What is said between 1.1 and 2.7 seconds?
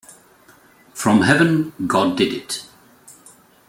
heaven, God did it.